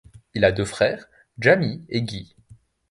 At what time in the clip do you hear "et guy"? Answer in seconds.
1.89-2.35